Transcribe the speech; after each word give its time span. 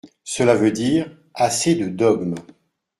Cela 0.23 0.55
veut 0.55 0.71
dire: 0.71 1.15
Assez 1.35 1.75
de 1.75 1.87
dogmes. 1.87 2.33